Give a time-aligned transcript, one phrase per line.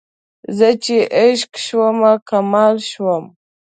[0.57, 3.23] زه چې عشق شومه کمال شوم